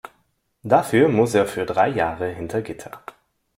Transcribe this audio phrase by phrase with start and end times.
[0.63, 3.03] Dafür muss er für drei Jahre hinter Gitter.